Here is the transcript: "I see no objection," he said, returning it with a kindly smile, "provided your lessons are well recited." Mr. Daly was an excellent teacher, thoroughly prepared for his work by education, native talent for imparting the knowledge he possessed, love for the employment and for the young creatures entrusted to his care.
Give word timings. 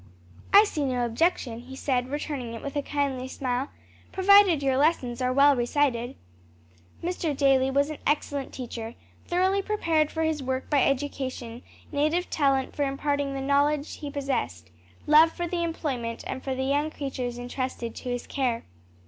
"I 0.51 0.63
see 0.63 0.83
no 0.83 1.05
objection," 1.05 1.59
he 1.59 1.75
said, 1.75 2.09
returning 2.09 2.55
it 2.55 2.63
with 2.63 2.75
a 2.75 2.81
kindly 2.81 3.27
smile, 3.27 3.69
"provided 4.11 4.63
your 4.63 4.75
lessons 4.75 5.21
are 5.21 5.31
well 5.31 5.55
recited." 5.55 6.15
Mr. 7.03 7.37
Daly 7.37 7.69
was 7.69 7.91
an 7.91 7.99
excellent 8.07 8.51
teacher, 8.51 8.95
thoroughly 9.27 9.61
prepared 9.61 10.09
for 10.11 10.23
his 10.23 10.41
work 10.41 10.71
by 10.71 10.81
education, 10.83 11.61
native 11.91 12.31
talent 12.31 12.75
for 12.75 12.81
imparting 12.81 13.35
the 13.35 13.41
knowledge 13.41 13.97
he 13.97 14.09
possessed, 14.09 14.71
love 15.05 15.31
for 15.33 15.47
the 15.47 15.61
employment 15.63 16.23
and 16.25 16.43
for 16.43 16.55
the 16.55 16.63
young 16.65 16.89
creatures 16.89 17.37
entrusted 17.37 17.93
to 17.97 18.09
his 18.09 18.25
care. 18.25 18.63